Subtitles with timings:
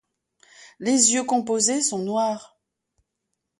[0.79, 2.57] Les yeux composés sont noirs.